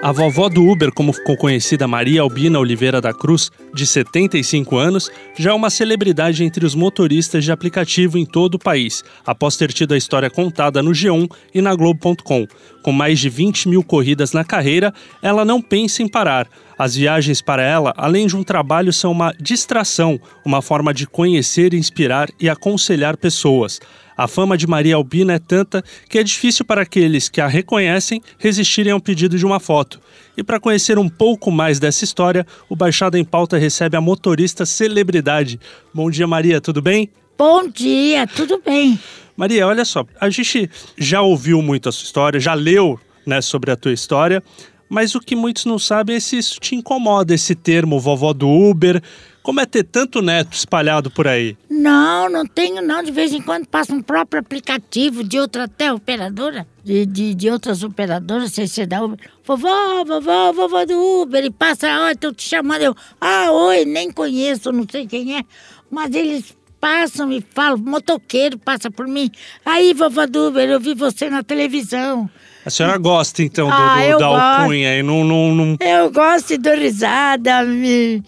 [0.00, 5.10] A vovó do Uber, como ficou conhecida Maria Albina Oliveira da Cruz, de 75 anos,
[5.36, 9.72] já é uma celebridade entre os motoristas de aplicativo em todo o país, após ter
[9.72, 12.46] tido a história contada no G1 e na Globo.com.
[12.80, 16.48] Com mais de 20 mil corridas na carreira, ela não pensa em parar.
[16.78, 21.74] As viagens para ela, além de um trabalho, são uma distração, uma forma de conhecer,
[21.74, 23.80] inspirar e aconselhar pessoas.
[24.16, 28.22] A fama de Maria Albina é tanta que é difícil para aqueles que a reconhecem
[28.38, 30.00] resistirem ao pedido de uma foto.
[30.36, 34.64] E para conhecer um pouco mais dessa história, o Baixada em Pauta recebe a motorista
[34.64, 35.58] celebridade.
[35.92, 37.10] Bom dia, Maria, tudo bem?
[37.36, 38.98] Bom dia, tudo bem?
[39.36, 43.70] Maria, olha só, a gente já ouviu muito a sua história, já leu né, sobre
[43.70, 44.42] a tua história,
[44.88, 48.48] mas o que muitos não sabem é se isso te incomoda, esse termo vovó do
[48.48, 49.02] Uber.
[49.42, 51.56] Como é ter tanto neto espalhado por aí?
[51.70, 53.02] Não, não tenho não.
[53.02, 57.50] De vez em quando passa um próprio aplicativo de outra até operadora, de, de, de
[57.50, 59.18] outras operadoras, sem ser da Uber.
[59.44, 61.42] Vovó, vovó, vovó do Uber.
[61.44, 62.82] E passa, ó, tô te chamando.
[62.82, 65.42] Eu, ah, oi, nem conheço, não sei quem é.
[65.90, 69.30] Mas eles passam e falam, motoqueiro passa por mim.
[69.64, 72.28] Aí, vovó do Uber, eu vi você na televisão.
[72.64, 74.42] A senhora gosta, então, do, Ah, do- da gosto.
[74.62, 75.24] alcunha e não...
[75.24, 75.76] não, não...
[75.80, 78.22] Eu gosto e dou risada, me,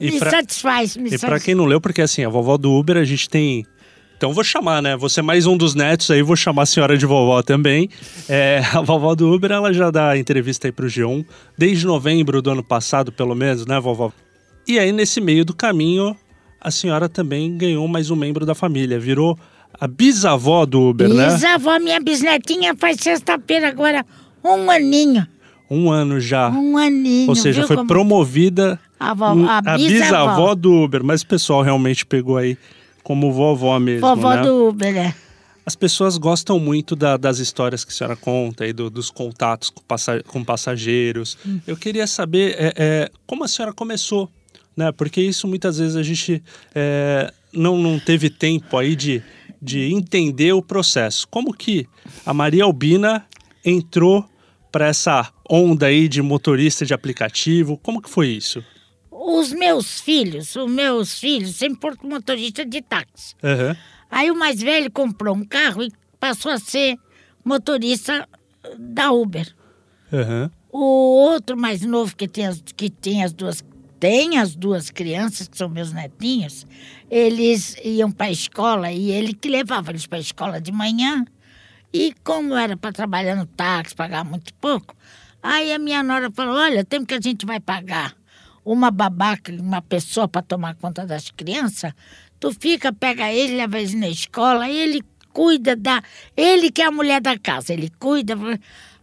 [0.00, 0.96] E me pra- satisfaz.
[0.96, 1.42] Me E pra satisfaz.
[1.42, 3.66] quem não leu, porque assim, a vovó do Uber a gente tem.
[4.16, 4.96] Então vou chamar, né?
[4.96, 7.88] Você é mais um dos netos aí, vou chamar a senhora de vovó também.
[8.28, 11.26] É, a vovó do Uber, ela já dá entrevista aí pro G1
[11.58, 14.12] desde novembro do ano passado, pelo menos, né, vovó?
[14.66, 16.16] E aí, nesse meio do caminho,
[16.62, 19.38] a senhora também ganhou mais um membro da família, virou
[19.80, 21.26] a bisavó do Uber, né?
[21.30, 24.04] Bisavó, minha bisnetinha faz sexta-feira agora
[24.44, 25.26] um aninho.
[25.70, 26.50] Um ano já.
[26.50, 27.28] Um aninho.
[27.28, 29.88] Ou seja, foi como- promovida A, vó, a, a bisavó.
[29.88, 32.56] bisavó do Uber, mas o pessoal realmente pegou aí
[33.02, 34.42] como vovó mesmo, Vovó né?
[34.42, 35.14] do Uber, é.
[35.64, 39.70] As pessoas gostam muito da- das histórias que a senhora conta e do- dos contatos
[39.70, 41.38] com, passa- com passageiros.
[41.46, 41.60] Hum.
[41.66, 44.28] Eu queria saber é, é, como a senhora começou,
[44.76, 44.92] né?
[44.92, 46.42] Porque isso muitas vezes a gente
[46.74, 49.22] é, não, não teve tempo aí de,
[49.60, 51.26] de entender o processo.
[51.28, 51.86] Como que
[52.24, 53.26] a Maria Albina
[53.64, 54.24] entrou
[54.70, 57.76] para essa onda aí de motorista de aplicativo?
[57.78, 58.64] Como que foi isso?
[59.10, 63.34] Os meus filhos, os meus filhos sempre foram motorista de táxi.
[63.42, 63.76] Aham.
[64.10, 66.98] Aí o mais velho comprou um carro e passou a ser
[67.44, 68.28] motorista
[68.78, 69.54] da Uber.
[70.12, 70.50] Aham.
[70.70, 73.62] O outro mais novo que tem as, que tem as duas
[74.02, 76.66] tem as duas crianças que são meus netinhos,
[77.08, 81.24] eles iam para a escola e ele que levava eles para a escola de manhã.
[81.92, 84.92] E como era para trabalhar no táxi, pagar muito pouco,
[85.40, 88.12] aí a minha nora falou: "Olha, tempo que a gente vai pagar
[88.64, 91.92] uma babaca, uma pessoa para tomar conta das crianças,
[92.40, 96.02] tu fica, pega ele, leva eles na escola, ele cuida da.
[96.36, 98.36] Ele que é a mulher da casa, ele cuida.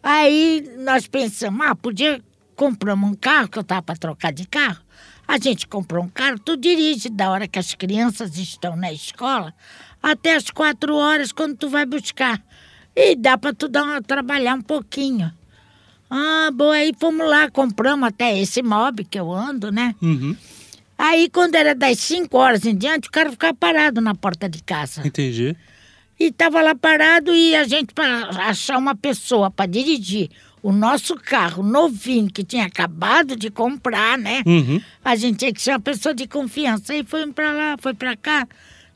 [0.04, 2.22] Aí nós pensamos, ah, podia
[2.60, 4.89] compramos um carro, que eu estava para trocar de carro.
[5.30, 9.54] A gente comprou um carro, tu dirige da hora que as crianças estão na escola
[10.02, 12.44] até as quatro horas quando tu vai buscar.
[12.96, 15.32] E dá para tu dar uma, trabalhar um pouquinho.
[16.10, 19.94] Ah, boa, aí fomos lá, compramos até esse mob que eu ando, né?
[20.02, 20.36] Uhum.
[20.98, 24.64] Aí, quando era das 5 horas em diante, o cara ficava parado na porta de
[24.64, 25.06] casa.
[25.06, 25.56] Entendi.
[26.20, 31.16] E tava lá parado e a gente, para achar uma pessoa para dirigir o nosso
[31.16, 34.44] carro novinho, que tinha acabado de comprar, né?
[34.46, 34.82] Uhum.
[35.04, 36.94] A gente tinha que ser uma pessoa de confiança.
[36.94, 38.48] Aí foi para lá, foi para cá.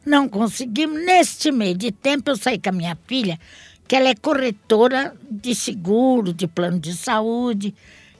[0.05, 1.03] Não conseguimos.
[1.05, 3.39] Neste meio de tempo, eu saí com a minha filha,
[3.87, 7.73] que ela é corretora de seguro, de plano de saúde.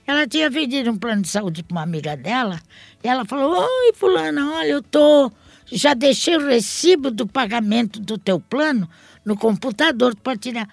[0.07, 2.59] Ela tinha vendido um plano de saúde para uma amiga dela.
[3.03, 5.31] E ela falou: Oi, Fulana, olha, eu tô.
[5.71, 8.87] Já deixei o recibo do pagamento do teu plano
[9.25, 10.67] no computador para tirar.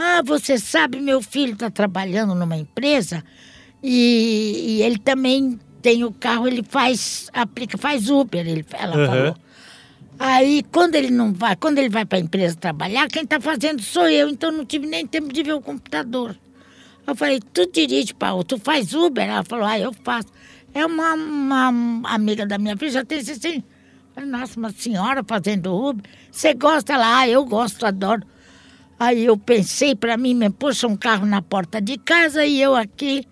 [0.00, 3.24] Ah, você sabe, meu filho está trabalhando numa empresa
[3.82, 9.06] e, e ele também tem o carro, ele faz, aplica, faz Uber, ele, ela Aham.
[9.06, 9.36] falou.
[10.16, 13.82] Aí, quando ele não vai, quando ele vai para a empresa trabalhar, quem está fazendo
[13.82, 16.36] sou eu, então não tive nem tempo de ver o computador.
[17.04, 19.28] Eu falei, tu dirige, Paulo, tu faz Uber?
[19.28, 20.28] Ela falou, ah, eu faço.
[20.72, 21.68] É uma, uma
[22.04, 23.56] amiga da minha filha, já tem 60.
[23.56, 23.64] Eu
[24.14, 26.04] falei, nossa, uma senhora fazendo Uber.
[26.30, 26.92] Você gosta?
[26.92, 28.22] Ela, ah, eu gosto, adoro.
[28.98, 32.74] Aí eu pensei para mim, me poxa um carro na porta de casa e eu
[32.74, 33.24] aqui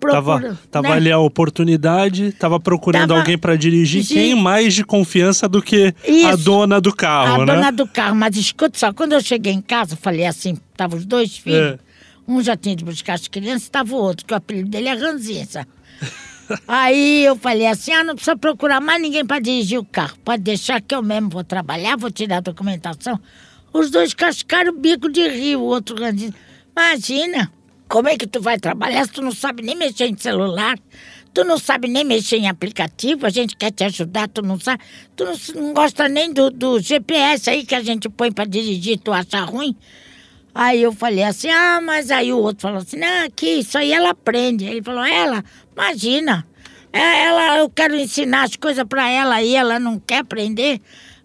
[0.00, 0.58] Tava, procurando.
[0.70, 0.94] tava né?
[0.94, 4.04] ali a oportunidade, tava procurando Tava- alguém para dirigir.
[4.04, 4.14] Sim.
[4.14, 6.44] Quem mais de confiança do que a Isso.
[6.44, 7.54] dona do carro, a né?
[7.54, 8.14] dona do carro.
[8.16, 11.74] Mas escuta só, quando eu cheguei em casa, falei assim, tava os dois filhos.
[11.74, 11.78] É.
[12.26, 14.94] Um já tinha de buscar as crianças, estava o outro, que o apelido dele é
[14.94, 15.66] Ranzinza.
[16.68, 20.16] Aí eu falei assim: ah, não precisa procurar mais ninguém para dirigir o carro.
[20.24, 23.18] Pode deixar que eu mesmo vou trabalhar, vou tirar a documentação.
[23.74, 26.32] Os dois cascaram o bico de rio, o outro Ranzinza.
[26.76, 27.50] Imagina,
[27.88, 30.78] como é que tu vai trabalhar se tu não sabe nem mexer em celular?
[31.34, 34.80] Tu não sabe nem mexer em aplicativo, a gente quer te ajudar, tu não sabe.
[35.16, 38.96] Tu não, não gosta nem do, do GPS aí que a gente põe para dirigir,
[39.00, 39.76] tu acha ruim?
[40.54, 43.92] Aí eu falei assim, ah, mas aí o outro falou assim, não, aqui, isso aí
[43.92, 44.66] ela aprende.
[44.66, 46.46] Ele falou, ela, imagina,
[46.92, 50.80] é, ela, eu quero ensinar as coisas para ela e ela não quer aprender.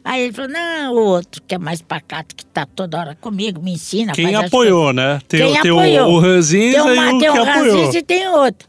[0.10, 3.62] Aí ele falou, não, o outro que é mais pacato, que tá toda hora comigo,
[3.62, 4.12] me ensina.
[4.12, 5.22] Quem apoiou, né?
[5.28, 6.10] Tem, Quem tem apoiou.
[6.10, 7.94] o, o Ranzinza tem uma, e o tem que um apoiou.
[7.94, 8.68] E tem outro.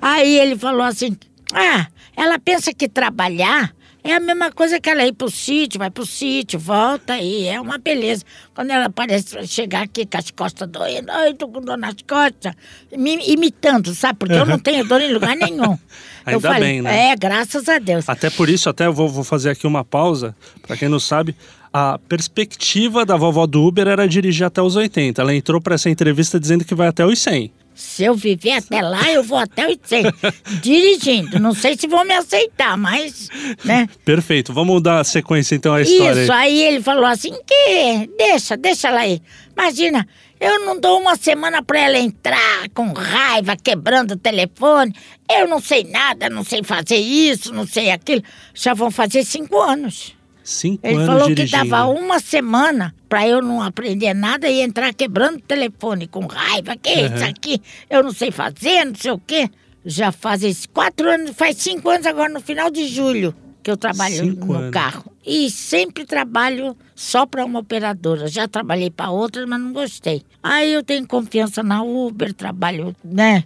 [0.00, 1.14] Aí ele falou assim,
[1.52, 3.70] ah, ela pensa que trabalhar
[4.04, 7.60] é a mesma coisa que ela ir pro sítio, vai pro sítio, volta e é
[7.60, 8.24] uma beleza.
[8.54, 12.54] Quando ela parece chegar aqui com as costas doendo, ai, tô com dor nas costas,
[12.96, 14.18] me imitando, sabe?
[14.18, 15.72] Porque eu não tenho dor em lugar nenhum.
[16.26, 17.10] eu Ainda falei, bem, né?
[17.10, 18.08] É, graças a Deus.
[18.08, 20.34] Até por isso, até eu vou, vou fazer aqui uma pausa.
[20.66, 21.34] Para quem não sabe,
[21.72, 25.20] a perspectiva da vovó do Uber era dirigir até os 80.
[25.20, 27.52] Ela entrou para essa entrevista dizendo que vai até os 100.
[27.78, 30.02] Se eu viver até lá, eu vou até o 100,
[30.60, 31.38] dirigindo.
[31.38, 33.28] Não sei se vão me aceitar, mas,
[33.64, 33.88] né?
[34.04, 34.52] Perfeito.
[34.52, 36.22] Vamos dar sequência então à história.
[36.22, 36.60] Isso, aí.
[36.60, 39.22] aí ele falou assim, que deixa, deixa ela aí.
[39.56, 40.08] Imagina,
[40.40, 44.92] eu não dou uma semana pra ela entrar com raiva, quebrando o telefone.
[45.30, 48.24] Eu não sei nada, não sei fazer isso, não sei aquilo.
[48.52, 50.17] Já vão fazer cinco anos.
[50.48, 51.68] Cinco Ele anos falou que dirigindo.
[51.68, 56.74] dava uma semana pra eu não aprender nada e entrar quebrando o telefone com raiva.
[56.74, 57.60] Que é isso aqui?
[57.90, 59.50] Eu não sei fazer, não sei o quê.
[59.84, 64.14] Já faz quatro anos, faz cinco anos agora no final de julho que eu trabalho
[64.16, 64.70] Cinco no anos.
[64.70, 65.12] carro.
[65.26, 68.26] E sempre trabalho só para uma operadora.
[68.26, 70.22] Já trabalhei para outras, mas não gostei.
[70.42, 73.44] Aí eu tenho confiança na Uber, trabalho, né?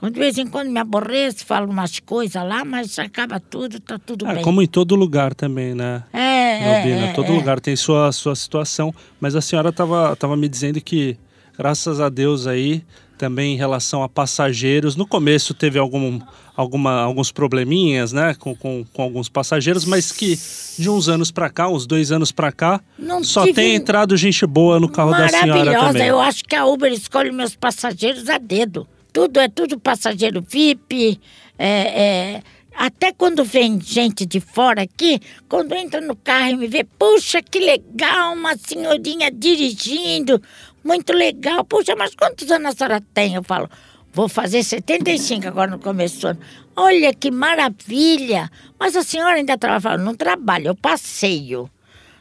[0.00, 3.98] Quando de vez em quando me aborreço, falo umas coisas lá, mas acaba tudo, tá
[3.98, 4.42] tudo É, bem.
[4.42, 6.02] como em todo lugar também, né?
[6.10, 7.36] É, Albina, é, todo é.
[7.36, 8.94] lugar tem sua, sua situação.
[9.20, 11.18] Mas a senhora estava tava me dizendo que,
[11.56, 12.82] graças a Deus aí,
[13.18, 16.18] também em relação a passageiros, no começo teve algum,
[16.56, 20.38] alguma, alguns probleminhas, né, com, com, com alguns passageiros, mas que
[20.78, 24.46] de uns anos para cá, uns dois anos para cá, Não só tem entrado gente
[24.46, 25.86] boa no carro da senhora Maravilhosa.
[25.88, 26.06] também.
[26.06, 28.88] Eu acho que a Uber escolhe meus passageiros a dedo.
[29.12, 31.20] Tudo é tudo passageiro VIP.
[31.58, 32.02] é,
[32.36, 32.42] é,
[32.74, 37.42] até quando vem gente de fora aqui, quando entra no carro e me vê, puxa,
[37.42, 40.40] que legal, uma senhorinha dirigindo,
[40.82, 41.62] muito legal.
[41.64, 43.34] Puxa, mas quantos anos a senhora tem?
[43.34, 43.68] Eu falo,
[44.12, 46.40] vou fazer 75 agora no começo do ano.
[46.74, 48.50] Olha que maravilha!
[48.78, 49.98] Mas a senhora ainda trabalha?
[49.98, 51.68] Não trabalho, eu passeio.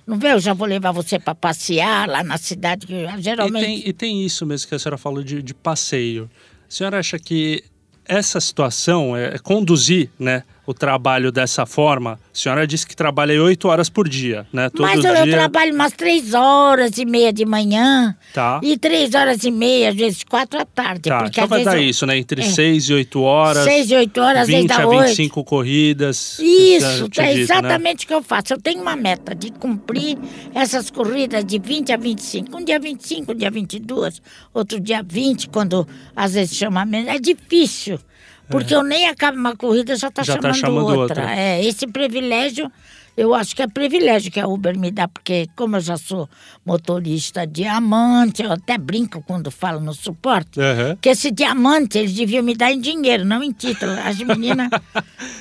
[0.06, 0.34] Não vê?
[0.34, 3.64] Eu já vou levar você para passear lá na cidade, que eu, E geralmente.
[3.66, 6.30] tem, e tem isso mesmo que a senhora falou de, de passeio.
[6.70, 7.64] Senhora acha que
[8.06, 12.12] essa situação é, é conduzir né, o trabalho dessa forma?
[12.14, 14.70] A senhora disse que trabalha oito horas por dia, né?
[14.70, 18.60] Todo Mas eu, eu trabalho umas três horas e meia de manhã Tá.
[18.62, 21.10] e três horas e meia, às vezes quatro à tarde.
[21.10, 22.18] Tá, porque então às vai vezes dar eu- isso, né?
[22.18, 22.46] Entre É.
[22.46, 23.64] 6 e 8 horas.
[23.64, 25.08] Seis e oito horas, às vezes 20 dá a oito.
[25.08, 26.38] 25 corridas.
[26.40, 27.34] já Isso, é dito, né?
[27.34, 28.54] exatamente o que eu faço.
[28.54, 30.18] Eu tenho uma meta de cumprir
[30.54, 32.58] essas corridas de 20 a 25.
[32.58, 34.22] Um dia 25, um dia 22,
[34.54, 37.10] outro dia 20, quando às vezes chama menos.
[37.10, 38.00] É difícil,
[38.50, 41.22] porque eu nem acabo uma corrida já está Já tá chamando, chamando outra.
[41.22, 41.36] outra.
[41.40, 42.72] É, esse privilégio,
[43.18, 46.30] eu acho que é privilégio que a Uber me dá, porque como eu já sou
[46.66, 50.60] motorista diamante, eu até brinco quando falo no suporte.
[50.60, 50.98] Aham.
[51.02, 53.92] Que esse diamante eles deviam me dar em dinheiro, não em título.
[53.92, 54.70] As meninas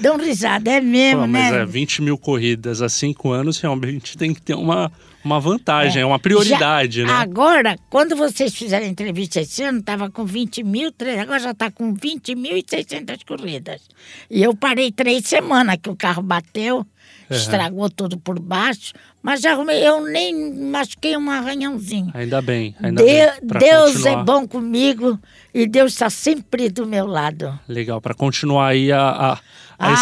[0.01, 1.63] dão risada, é mesmo, Pô, mas né?
[1.63, 4.91] é 20 mil corridas há 5 anos, realmente tem que ter uma,
[5.25, 7.13] uma vantagem, é, uma prioridade, Já- né?
[7.13, 11.71] Agora, quando vocês fizeram a entrevista esse ano, estava com 20 mil, agora já está
[11.71, 13.83] com 20.600 corridas.
[14.31, 16.87] E eu parei três semanas que o carro bateu,
[17.31, 18.93] estragou tudo por baixo,
[19.23, 22.11] mas arrumei, eu nem machuquei um arranhãozinho.
[22.15, 23.07] Ainda bem, ainda De-
[23.47, 23.59] bem.
[23.61, 24.21] Deus continuar.
[24.21, 25.19] é bom comigo
[25.53, 27.59] e Deus está sempre do meu lado.
[27.69, 29.39] Legal, para continuar aí a, a- a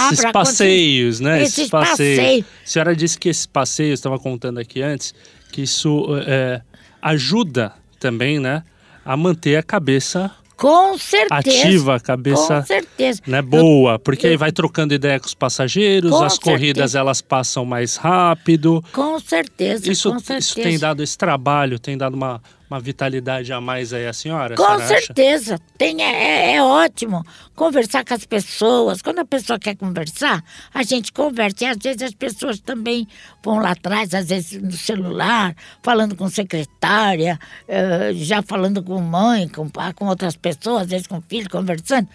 [0.09, 1.43] Ah, esses passeios, né?
[1.43, 2.47] Esses passeios.
[2.65, 5.15] A senhora disse que esses passeios, estava contando aqui antes,
[5.53, 6.63] que isso é,
[7.03, 8.63] ajuda também, né?
[9.05, 11.35] A manter a cabeça Com certeza.
[11.61, 13.21] ativa, a cabeça Com certeza.
[13.27, 16.99] né, boa, porque aí vai trocando ideia com os passageiros, Com as corridas certeza.
[16.99, 18.83] elas passam mais rápido.
[18.93, 20.39] Com certeza, Isso, com certeza.
[20.39, 24.55] isso tem dado esse trabalho, tem dado uma, Uma vitalidade a mais aí a senhora?
[24.55, 24.89] a Com senhora acha?
[24.89, 25.59] certeza.
[25.79, 29.01] Tem, é, é ótimo conversar com as pessoas.
[29.01, 30.43] Quando a pessoa quer conversar,
[30.75, 31.65] a gente conversa.
[31.65, 33.07] E às vezes as pessoas também
[33.43, 39.49] vão lá atrás, às vezes no celular, falando com secretária, eh, já falando com mãe,
[39.49, 42.09] com pai, com outras pessoas, às vezes com filho, conversando.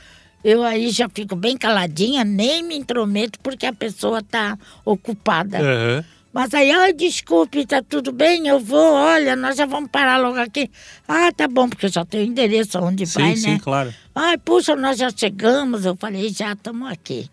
[0.44, 5.60] Eu aí já fico bem caladinha, nem me intrometo porque a pessoa está ocupada.
[5.60, 6.06] Aham.
[6.34, 8.48] Mas aí, ai, desculpe, tá tudo bem?
[8.48, 10.72] Eu vou, olha, nós já vamos parar logo aqui.
[11.06, 13.60] Ah, tá bom, porque eu já tenho o endereço onde Sim, vai, sim, né?
[13.62, 13.94] claro.
[14.16, 15.86] Ai, puxa, nós já chegamos.
[15.86, 17.30] Eu falei, já estamos aqui.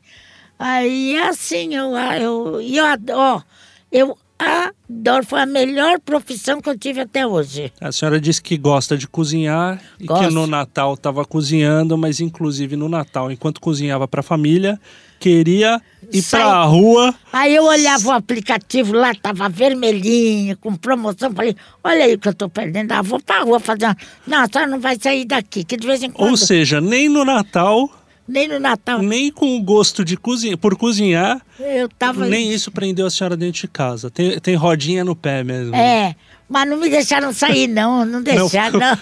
[0.58, 3.44] Aí, assim, eu, eu, eu adoro,
[3.92, 7.72] eu adoro, foi a melhor profissão que eu tive até hoje.
[7.80, 12.76] A senhora disse que gosta de cozinhar e que no Natal estava cozinhando, mas inclusive
[12.76, 14.80] no Natal, enquanto cozinhava para a família,
[15.18, 15.80] queria
[16.12, 17.14] ir para a rua.
[17.32, 21.32] Aí eu olhava o aplicativo lá, tava vermelhinho, com promoção.
[21.32, 22.92] Falei, olha aí o que eu tô perdendo.
[22.92, 23.96] Ah, vou pra rua fazer uma...
[24.26, 27.08] Não, a senhora não vai sair daqui, que de vez em quando, Ou seja, nem
[27.08, 27.90] no Natal,
[28.28, 32.26] nem no Natal, nem com o gosto de cozinhar, por cozinhar, eu tava...
[32.26, 34.10] nem isso prendeu a senhora dentro de casa.
[34.10, 35.74] Tem, tem rodinha no pé mesmo.
[35.74, 36.14] É,
[36.48, 38.04] mas não me deixaram sair, não.
[38.04, 38.98] Não deixaram, não.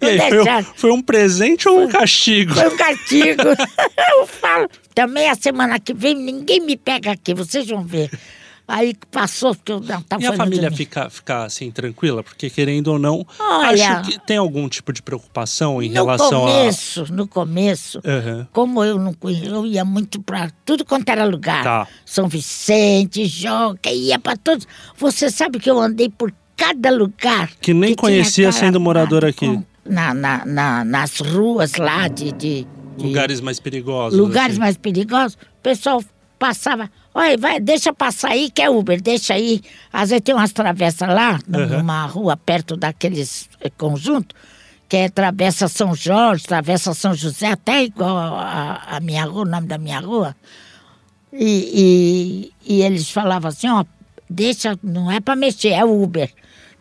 [0.00, 2.54] E aí, foi, foi um presente ou um castigo?
[2.54, 3.42] Foi um castigo.
[4.12, 4.68] Eu falo.
[4.94, 8.10] Também a semana que vem ninguém me pega aqui, vocês vão ver.
[8.68, 10.76] Aí passou, porque eu não tava E a família dormir.
[10.76, 11.08] fica,
[11.44, 12.22] assim, tranquila?
[12.24, 17.12] Porque querendo ou não, Olha, acho que tem algum tipo de preocupação em relação começo,
[17.12, 18.10] no começo, a.
[18.10, 18.48] Aham.
[18.52, 21.62] como eu não conhecia, eu ia muito para tudo quanto era lugar.
[21.62, 21.88] Tá.
[22.04, 24.66] São Vicente, Joca, ia para todos.
[24.96, 27.50] Você sabe que eu andei por cada lugar.
[27.60, 29.46] Que nem tinha conhecia sendo morador aqui.
[29.46, 32.32] com- Na, na, na- nas ruas lá de.
[32.32, 34.18] de, de Lugares mais perigosos.
[34.18, 34.58] lugares assim.
[34.60, 36.02] mais perigosos, o pessoal
[36.38, 36.90] passava.
[37.18, 39.62] Olha, vai, deixa passar aí que é Uber, deixa aí.
[39.90, 41.78] Às vezes tem umas travessas lá, Aham.
[41.78, 44.36] numa rua perto daqueles eh, conjuntos,
[44.86, 49.48] que é Travessa São Jorge, Travessa São José, até igual a, a minha rua, o
[49.48, 50.36] nome da minha rua.
[51.32, 53.82] E, e, e eles falavam assim, ó,
[54.28, 56.30] deixa, não é para mexer, é Uber.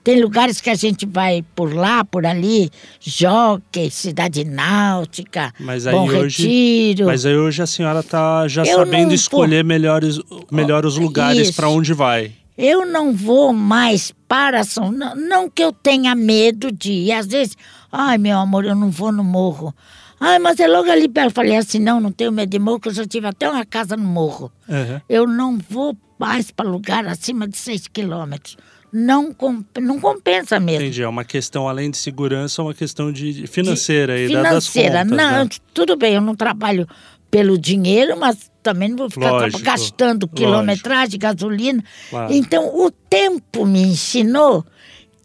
[0.06, 2.70] Tem lugares que a gente vai por lá, por ali,
[3.00, 7.08] Jockey, Cidade Náutica, Mas aí Bom hoje, Retiro.
[7.08, 10.20] mas aí hoje a senhora tá já Eu sabendo escolher melhores,
[10.52, 12.32] melhor os lugares para onde vai.
[12.56, 14.92] Eu não vou mais para São...
[14.92, 17.12] Não, não que eu tenha medo de ir.
[17.12, 17.58] Às vezes,
[17.92, 19.74] ai, meu amor, eu não vou no morro.
[20.20, 21.30] Ai, mas é logo ali perto.
[21.30, 23.66] Eu falei assim, não, não tenho medo de morro, que eu já tive até uma
[23.66, 24.52] casa no morro.
[24.70, 25.02] Aham.
[25.10, 28.56] Eu não vou mais para lugar acima de seis quilômetros.
[28.98, 30.82] Não, com- não compensa mesmo.
[30.84, 31.04] Entendi.
[31.04, 34.90] É uma questão, além de segurança, uma questão de financeira aí, da- financeira.
[34.94, 35.18] das contas.
[35.18, 35.50] não, né?
[35.74, 36.88] tudo bem, eu não trabalho
[37.30, 40.36] pelo dinheiro, mas também não vou ficar Lógico, gastando lógico.
[40.36, 41.84] quilometragem, gasolina.
[42.10, 42.34] Claro.
[42.34, 44.66] Então, o tempo me ensinou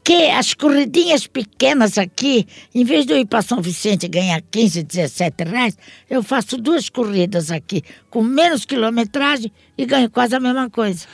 [0.03, 4.41] que as corridinhas pequenas aqui, em vez de eu ir para São Vicente e ganhar
[4.51, 5.77] 15, 17 reais,
[6.09, 11.07] eu faço duas corridas aqui, com menos quilometragem e ganho quase a mesma coisa.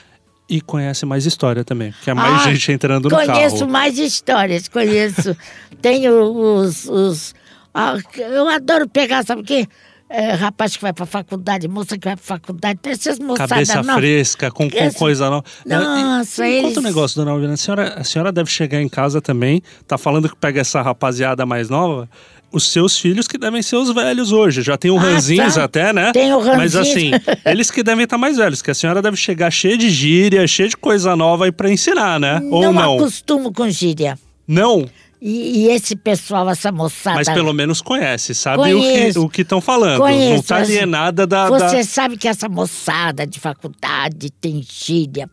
[0.48, 3.70] E conhece mais história também, porque é mais Ah, gente entrando no Conheço carro.
[3.70, 5.36] mais histórias, conheço.
[5.82, 6.88] Tenho os.
[6.88, 7.34] os
[7.74, 9.66] ah, eu adoro pegar, sabe o quê?
[10.08, 13.82] É, rapaz que vai pra faculdade, moça que vai pra faculdade, tem essas moçadas Cabeça
[13.82, 13.96] novas.
[13.96, 15.44] fresca, com, com Esse- coisa nova.
[15.66, 17.54] Nossa, Me eles- Conta um negócio, dona Alvina.
[17.54, 21.44] A senhora, a senhora deve chegar em casa também, tá falando que pega essa rapaziada
[21.44, 22.08] mais nova.
[22.52, 24.62] Os seus filhos que devem ser os velhos hoje.
[24.62, 25.64] Já tem o Ah, ranzinhos tá.
[25.64, 26.12] até, né?
[26.12, 27.10] Tem o Mas assim,
[27.44, 30.68] eles que devem estar mais velhos, que a senhora deve chegar cheia de gíria, cheia
[30.68, 32.40] de coisa nova aí pra ensinar, né?
[32.50, 32.94] Ou não?
[32.96, 34.18] acostumo com gíria.
[34.48, 34.88] Não,
[35.20, 37.16] E, e esse pessoal, essa moçada.
[37.16, 39.22] mas pelo menos conhece, sabe o que Conheço.
[39.24, 39.92] o que estão falando.
[39.98, 44.62] Não Conheço, tá mas alienada da, Você da- sabe que essa moçada de faculdade tem
[44.62, 45.28] gíria,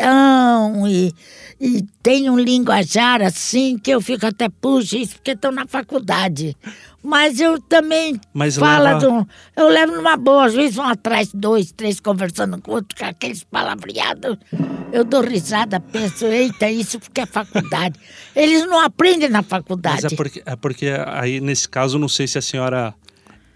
[0.00, 1.14] palavrão e,
[1.60, 6.56] e tem um linguajar assim que eu fico até, puxa, isso porque estão na faculdade.
[7.02, 11.30] Mas eu também Mas falo, leva- do- eu levo numa boa, às vezes vão atrás
[11.32, 14.36] dois, três conversando com outro, com aqueles palavreados.
[14.92, 17.98] Eu dou risada, penso, eita, isso porque é faculdade.
[18.36, 20.02] Eles não aprendem na faculdade.
[20.02, 22.94] Mas é porque, é porque aí, nesse caso, não sei se a senhora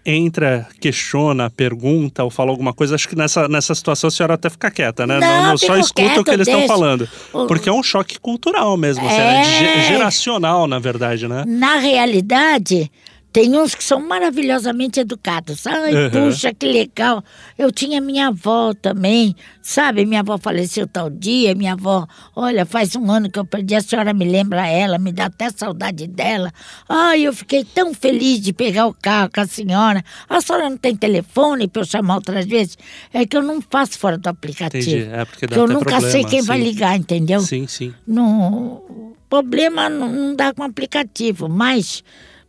[0.05, 2.93] entra, questiona, pergunta ou fala alguma coisa.
[2.95, 5.19] Acho que nessa, nessa situação a senhora até fica quieta, né?
[5.19, 7.09] Não, só fico escuta o quieta, que eles estão falando.
[7.33, 9.23] O- Porque é um choque cultural mesmo, assim, É.
[9.33, 9.41] né?
[9.41, 11.43] De ge- geracional, na verdade, né?
[11.47, 12.91] Na realidade,
[13.35, 15.67] Tem uns que são maravilhosamente educados.
[15.67, 16.09] Ai, Uhum.
[16.09, 17.21] puxa, que legal.
[17.57, 20.05] Eu tinha minha avó também, sabe?
[20.05, 23.81] Minha avó faleceu tal dia, minha avó, olha, faz um ano que eu perdi, a
[23.81, 26.49] senhora me lembra ela, me dá até saudade dela.
[26.87, 30.01] Ai, eu fiquei tão feliz de pegar o carro com a senhora.
[30.29, 32.77] A senhora não tem telefone para eu chamar outras vezes?
[33.13, 34.81] É que eu não faço fora do aplicativo.
[34.89, 35.09] Entendi.
[35.11, 36.63] É porque dá eu até nunca problema, sei quem vai sim.
[36.63, 37.41] ligar, entendeu?
[37.41, 37.93] Sim, sim.
[38.07, 42.01] No problema não, não dá com aplicativo, mas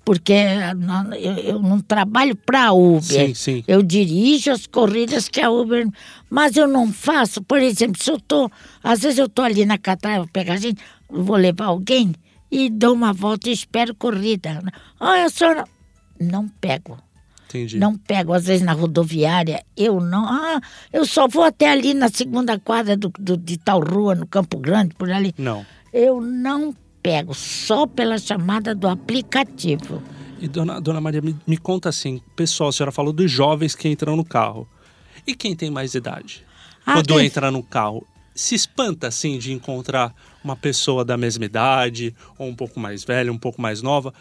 [0.07, 0.35] porque
[0.77, 3.03] não- eu, eu não trabalho para Uber.
[3.03, 3.65] Sim, sim.
[3.67, 5.85] Eu dirijo as corridas que a Uber,
[6.31, 7.43] mas eu não faço.
[7.43, 8.49] Por exemplo, se eu tô,
[8.85, 12.15] às vezes eu tô ali na catraia, vou pegar gente, vou levar alguém
[12.51, 14.63] e dou uma volta e espero corrida.
[15.01, 15.65] Ah, a senhora
[16.21, 16.97] não pego.
[17.49, 17.77] Entendi.
[17.79, 20.25] Não pego, às vezes na rodoviária, eu não.
[20.25, 20.61] Ah,
[20.93, 24.57] eu só vou até ali na segunda quadra do, do- de tal rua, no Campo
[24.59, 25.35] Grande, por ali.
[25.37, 25.67] Não.
[25.93, 26.73] Eu não
[27.07, 30.03] pego, só pela chamada do aplicativo.
[30.41, 33.89] E dona, dona Maria, me, me conta assim, pessoal, a senhora falou dos jovens que
[33.89, 34.69] entram no carro.
[35.25, 36.45] E quem tem mais idade?
[36.85, 42.13] Ah, Quando entra no carro, se espanta assim de encontrar uma pessoa da mesma idade,
[42.37, 44.13] ou um pouco mais velha, um pouco mais nova?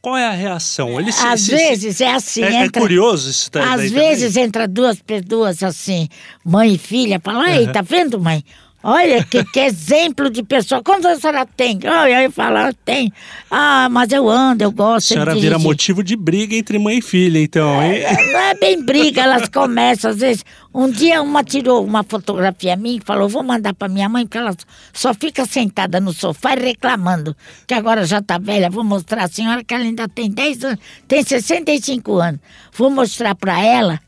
[0.00, 0.98] Qual é a reação?
[0.98, 2.80] Eles se- Às se- se- vezes é assim, é, é entra.
[2.80, 6.08] curioso isso daí Às vezes entra duas pessoas assim,
[6.42, 8.42] mãe e filha, falam, ei, tá vendo, mãe?
[8.82, 10.82] Olha que, que exemplo de pessoa.
[10.82, 11.78] Quantos anos a senhora tem?
[11.84, 13.12] Oh, aí eu falo, "Ah, tem.
[13.50, 15.08] Ah, mas eu ando, eu A gosto.
[15.08, 18.00] senhora de vira dirigir." motivo de briga entre mãe e filha, então, hein?
[18.32, 20.44] Não é bem briga, elas começam, às vezes.
[20.72, 24.38] Um dia uma tirou uma fotografia minha e falou: vou mandar para minha mãe, porque
[24.38, 24.56] ela
[24.94, 28.70] só fica sentada no sofá e reclamando, que agora já tá velha.
[28.70, 32.40] Vou mostrar à senhora que ela ainda tem 10 anos, tem 65 anos.
[32.72, 34.00] Vou mostrar para ela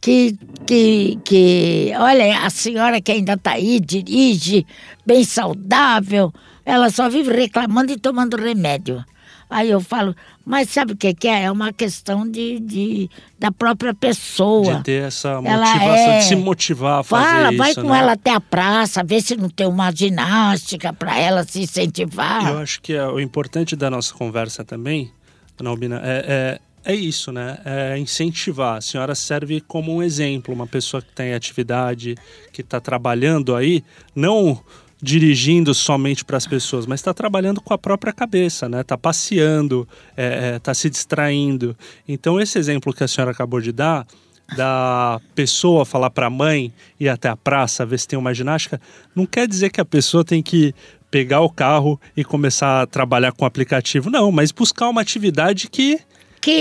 [0.00, 4.66] que, que, que, olha, a senhora que ainda tá aí, dirige,
[5.04, 6.32] bem saudável,
[6.64, 9.04] ela só vive reclamando e tomando remédio.
[9.50, 10.14] Aí eu falo,
[10.44, 11.44] mas sabe o que, que é?
[11.44, 14.74] É uma questão de, de, da própria pessoa.
[14.76, 17.90] De ter essa Ela motivação, é- de se motivar a fazer Fala, isso, vai com
[17.90, 17.98] né?
[17.98, 22.46] ela até a praça, vê se não tem uma ginástica para ela se incentivar.
[22.46, 25.10] Eu acho que é, o importante da nossa conversa também,
[25.56, 27.58] dona Albina, é, é, é isso, né?
[27.64, 28.78] É incentivar.
[28.78, 32.16] A senhora serve como um exemplo, uma pessoa que tem atividade,
[32.50, 33.84] que está trabalhando aí,
[34.16, 34.58] não
[35.00, 38.80] dirigindo somente para as pessoas, mas está trabalhando com a própria cabeça, né?
[38.80, 39.86] Está passeando,
[40.56, 41.76] está se distraindo.
[42.08, 44.06] Então esse exemplo que a senhora acabou de dar
[44.56, 48.80] da pessoa falar para a mãe ir até a praça ver se tem uma ginástica,
[49.14, 50.74] não quer dizer que a pessoa tem que
[51.10, 55.68] pegar o carro e começar a trabalhar com o aplicativo, não, mas buscar uma atividade
[55.68, 56.00] que,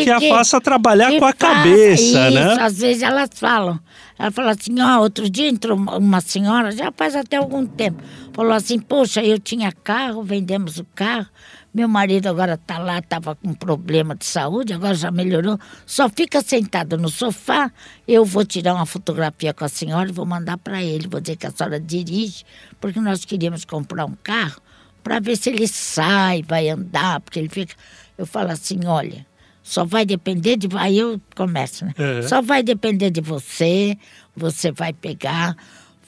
[0.03, 2.57] que, a faça trabalhar que com a cabeça, isso, né?
[2.59, 3.79] Às vezes elas falam.
[4.19, 8.01] Ela fala assim, ó, outro dia entrou uma- uma senhora, já faz até algum tempo,
[8.33, 11.27] falou assim, poxa, eu tinha carro, vendemos o carro,
[11.71, 16.41] meu marido agora tá lá, tava com problema de saúde, agora já melhorou, só fica
[16.41, 17.71] sentado no sofá,
[18.07, 21.35] eu vou tirar uma fotografia com a senhora e vou mandar para ele, vou dizer
[21.35, 22.43] que a senhora dirige,
[22.81, 24.59] porque nós queríamos comprar um carro
[25.03, 27.75] para ver se ele sai, vai andar, porque ele fica...
[28.17, 29.23] Eu falo assim, olha,
[29.67, 30.69] só vai depender de.
[30.77, 31.93] Aí eu começo, né?
[31.97, 32.21] É.
[32.21, 33.97] Só vai depender de você,
[34.33, 35.57] você vai pegar,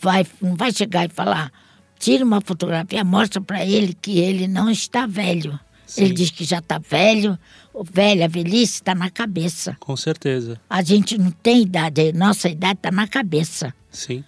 [0.02, 1.52] vai, não vai chegar e falar,
[2.00, 5.60] tira uma fotografia, mostra para ele que ele não está velho.
[5.86, 6.04] Sim.
[6.06, 7.38] Ele diz que já está velho,
[7.74, 9.76] o velho, a velhice está na cabeça.
[9.78, 13.74] Com certeza, A gente não tem idade, nossa idade está na cabeça.
[13.92, 14.24] sim.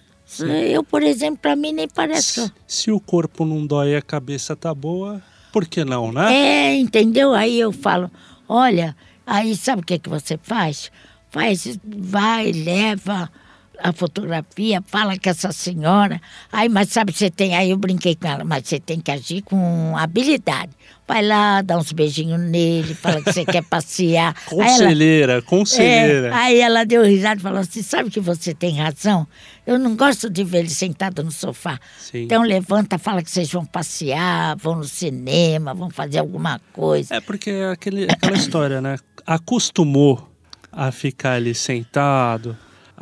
[0.70, 2.40] Eu, por exemplo, para mim nem parece que.
[2.66, 6.34] Se, se o corpo não dói e a cabeça tá boa, por que não, né?
[6.34, 7.32] É, entendeu?
[7.32, 8.10] Aí eu falo,
[8.48, 8.94] olha,
[9.26, 10.90] aí sabe o que, que você faz?
[11.30, 13.30] Faz, vai, leva
[13.78, 16.20] a fotografia, fala com essa senhora.
[16.52, 19.42] Aí, mas sabe, você tem, aí eu brinquei com ela, mas você tem que agir
[19.42, 20.70] com habilidade.
[21.06, 24.34] Vai lá, dá uns beijinhos nele, fala que você quer passear.
[24.50, 26.28] Aí ela- Conselheira, conselheira.
[26.28, 29.26] é, aí ela deu risada e falou assim: sabe que você tem razão?
[29.66, 31.78] Eu não gosto de ver ele sentado no sofá.
[31.98, 32.22] Sim.
[32.22, 37.14] Então levanta, fala que vocês vão passear, vão no cinema, vão fazer alguma coisa.
[37.16, 38.96] É porque é aquele, aquela história, né?
[39.26, 40.30] Acostumou
[40.70, 42.56] a ficar ali sentado,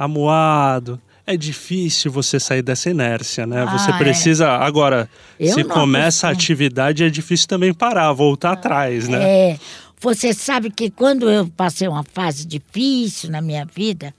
[0.04, 1.00] amuado.
[1.26, 3.64] É difícil você sair dessa inércia, né?
[3.66, 3.98] Você Ah, é.
[3.98, 4.50] precisa.
[4.52, 5.08] Agora,
[5.38, 9.22] Eu se começa a atividade, é difícil também parar, voltar atrás, né?
[9.52, 9.58] É,
[10.00, 14.12] você sabe que quando eu passei uma fase difícil na minha vida,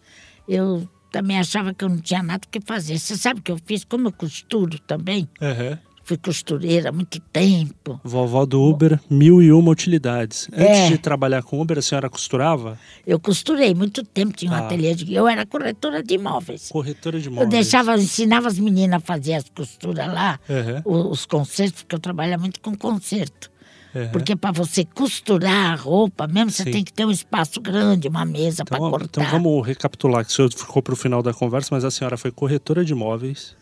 [0.47, 2.97] eu também achava que eu não tinha nada o que fazer.
[2.97, 3.83] Você sabe o que eu fiz?
[3.83, 5.77] Como eu costuro também, Aham.
[6.03, 7.99] Fui costureira há muito tempo.
[8.03, 10.47] Vovó do Uber, mil e uma utilidades.
[10.51, 10.87] Antes É.
[10.89, 12.77] de trabalhar com Uber, a senhora costurava?
[13.05, 14.59] Eu costurei muito tempo, tinha um Ah.
[14.65, 15.13] ateliê de.
[15.13, 16.69] Eu era corretora de imóveis.
[16.69, 17.49] Corretora de Eu móveis.
[17.49, 20.81] deixava, eu ensinava as meninas a fazer as costuras lá, Aham.
[20.85, 23.49] o- os concertos, porque eu trabalhava muito com concerto.
[23.93, 24.07] Uhum.
[24.09, 26.71] Porque para você costurar a roupa, mesmo você Sim.
[26.71, 29.21] tem que ter um espaço grande, uma mesa para Então, cortar.
[29.21, 32.15] então vamos recapitular, que o senhor ficou para o final da conversa, mas a senhora
[32.17, 33.53] foi corretora de imóveis,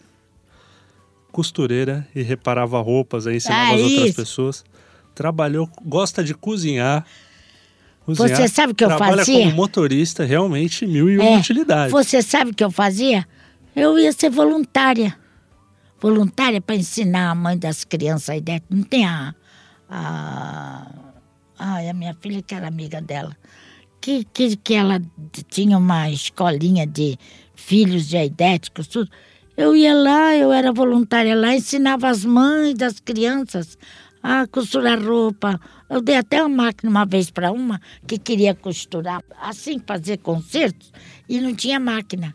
[1.31, 4.65] costureira e reparava roupas, aí ensinava Ah, as outras pessoas.
[5.15, 7.05] Trabalhou, gosta de cozinhar.
[8.05, 9.43] cozinhar Você sabe o que eu trabalha fazia?
[9.45, 11.91] como motorista, realmente mil e uma É, utilidades.
[11.91, 13.27] Você sabe o que eu fazia?
[13.75, 15.15] Eu ia ser voluntária.
[16.01, 18.65] Voluntária para ensinar a mãe das crianças aí dentro.
[18.69, 19.35] Não tem a.
[19.89, 20.87] a
[21.57, 23.35] ai, a minha filha que era amiga dela.
[24.01, 25.01] Que, que, que ela
[25.49, 27.17] tinha uma escolinha de
[27.53, 29.11] filhos de aidéticos, tudo.
[29.59, 33.77] Eu ia lá, eu era voluntária lá, ensinava as mães das crianças
[34.23, 35.59] a costurar roupa.
[35.89, 40.93] Eu dei até uma máquina uma vez para uma que queria costurar, assim, fazer concertos,
[41.27, 42.33] e não tinha máquina.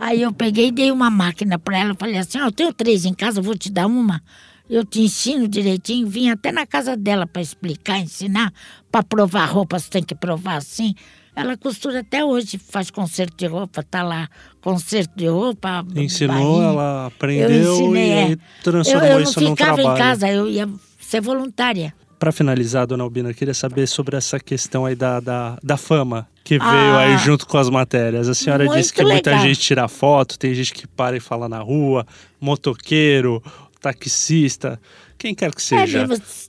[0.00, 1.94] Aí eu peguei e dei uma máquina para ela.
[1.98, 4.22] Falei assim: ó, eu tenho três em casa, eu vou te dar uma.
[4.66, 6.08] Eu te ensino direitinho.
[6.08, 8.50] Vim até na casa dela para explicar, ensinar.
[8.90, 10.94] Para provar roupa, você tem que provar assim.
[11.36, 14.28] Ela costura até hoje, faz concerto de roupa, tá lá,
[14.60, 15.84] concerto de roupa.
[15.96, 16.68] Ensinou, bainha.
[16.70, 18.36] ela aprendeu Eu ensinei, e é.
[18.62, 19.96] transformou eu, eu isso não num ficava trabalho.
[19.96, 20.68] em casa, eu ia
[21.00, 21.92] ser voluntária.
[22.20, 26.26] Para finalizar, dona Albina, eu queria saber sobre essa questão aí da, da, da fama
[26.44, 28.28] que Ah, veio aí junto com as matérias.
[28.28, 29.44] A senhora disse que muita legal.
[29.46, 32.06] gente tira foto, tem gente que para e fala na rua,
[32.40, 33.42] motoqueiro,
[33.92, 34.80] taxista,
[35.18, 36.00] quem quer que seja.
[36.02, 36.06] É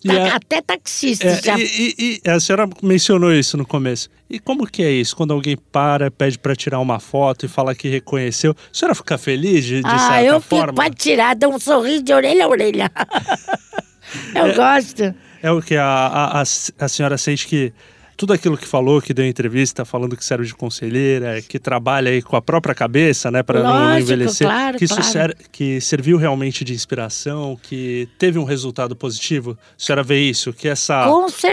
[0.08, 1.60] E a- até taxista É, já.
[1.60, 4.10] e, e- e a senhora mencionou isso no começo.
[4.30, 5.16] E como que é isso?
[5.16, 9.18] Quando alguém para, pede para tirar uma foto e fala que reconheceu, a senhora fica
[9.18, 10.74] feliz de, de ah, certa eu fico forma?
[10.74, 12.92] pra tirar, dou um sorriso de orelha a orelha.
[14.34, 15.14] eu gosto.
[15.44, 17.72] É o que a, a, a, a senhora sente que
[18.18, 22.22] tudo aquilo que falou, que deu entrevista, falando que serve de conselheira, que trabalha aí
[22.22, 25.10] com a própria cabeça, né, para não, envelhecer, claro, que isso claro.
[25.12, 29.58] ser- que serviu realmente de inspiração, que teve um resultado positivo.
[29.72, 31.06] A senhora vê isso, que essa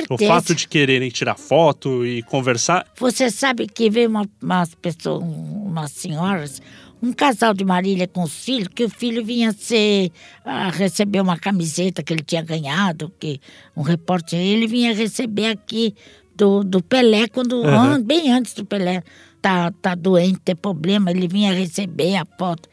[0.09, 4.75] Com o fato de quererem tirar foto e conversar, Você sabe que veio uma, umas
[4.75, 6.61] pessoas, um- umas senhoras,
[7.03, 10.13] um casal de Marília com os filhos, que o filho vinha ser,
[10.45, 13.41] ah, receber uma camiseta que ele tinha ganhado, que
[13.77, 15.95] um repórter, ele vinha receber aqui
[16.43, 17.79] do, do Pelé, quando, Uhum.
[17.95, 19.03] an- bem antes do Pelé
[19.41, 22.69] tá, tá doente, ter problema, ele vinha receber a foto.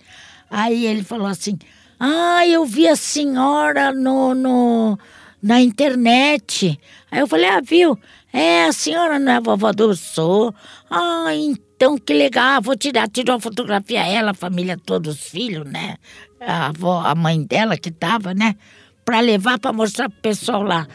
[0.49, 1.55] Aí ele falou assim,
[1.99, 4.97] ah, eu vi a senhora no, no,
[5.41, 6.79] na internet.
[7.11, 7.97] Aí eu falei, ah, viu?
[8.33, 10.53] É, a senhora não é a vovó do Sou?
[10.89, 15.65] Ah, então que legal, vou tirar, tirou uma fotografia ela, a família toda, os filhos,
[15.69, 15.95] né?
[16.41, 18.55] A avó, a mãe dela que tava, né?
[19.05, 20.87] Para levar para mostrar pro pessoal lá.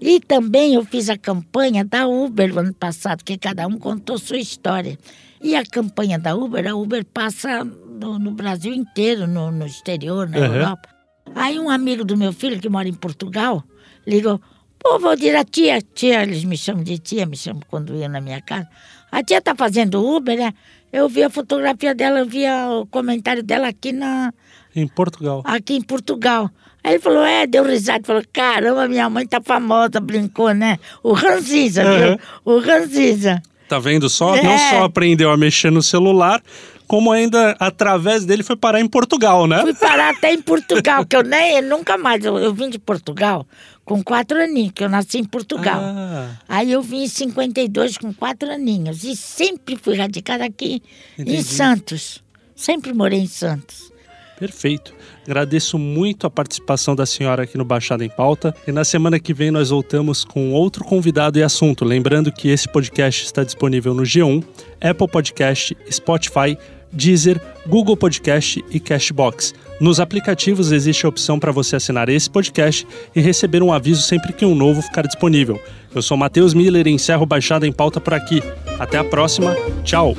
[0.00, 4.16] E também eu fiz a campanha da Uber no ano passado, que cada um contou
[4.18, 4.96] sua história.
[5.42, 10.28] E a campanha da Uber, a Uber passa no, no Brasil inteiro, no, no exterior,
[10.28, 10.44] na Uhum.
[10.54, 10.88] Europa.
[11.34, 13.62] Aí um amigo do meu filho, que mora em Portugal,
[14.06, 14.40] ligou,
[14.78, 18.20] pô, Valdir, a tia, tia, eles me chamam de tia, me chamam quando ia na
[18.20, 18.68] minha casa.
[19.12, 20.52] A tia tá fazendo Uber, né?
[20.92, 24.32] Eu vi a fotografia dela, eu vi o comentário dela aqui, na,
[24.74, 25.42] em Portugal.
[25.44, 26.50] aqui em Portugal.
[26.84, 30.78] Aí ele falou, é, deu risada, falou, caramba, minha mãe tá famosa, brincou, né?
[31.02, 31.98] O Ranziza, Uhum.
[31.98, 32.18] viu?
[32.44, 33.42] O Ranziza.
[33.68, 34.34] Tá vendo só?
[34.36, 34.42] É.
[34.42, 36.40] Não só aprendeu a mexer no celular,
[36.86, 39.60] como ainda através dele foi parar em Portugal, né?
[39.60, 43.46] Fui parar até em Portugal, que eu nem, nunca mais, eu, eu vim de Portugal
[43.84, 45.80] com quatro aninhos, que eu nasci em Portugal.
[45.82, 50.82] Ah, Aí eu vim em 52 com quatro aninhos e sempre fui radicada aqui
[51.18, 51.36] Entendi.
[51.38, 52.22] em Santos.
[52.54, 53.90] Sempre morei em Santos.
[54.38, 54.94] Perfeito.
[55.26, 58.54] Agradeço muito a participação da senhora aqui no Baixada em Pauta.
[58.66, 61.84] E na semana que vem nós voltamos com outro convidado e assunto.
[61.84, 64.44] Lembrando que esse podcast está disponível no G1,
[64.80, 66.56] Apple Podcast, Spotify,
[66.92, 69.54] Deezer, Google Podcast e Cashbox.
[69.80, 74.32] Nos aplicativos existe a opção para você assinar esse podcast e receber um aviso sempre
[74.32, 75.60] que um novo ficar disponível.
[75.94, 78.42] Eu sou Matheus Miller e encerro Baixada em Pauta por aqui.
[78.78, 79.54] Até a próxima.
[79.84, 80.14] Tchau.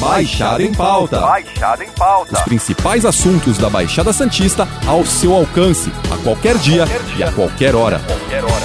[0.00, 1.20] Baixada em Pauta.
[1.20, 2.34] Baixada em pauta.
[2.34, 6.84] Os principais assuntos da Baixada Santista ao seu alcance, a qualquer dia
[7.16, 7.98] e a qualquer hora.
[8.00, 8.55] Qualquer hora.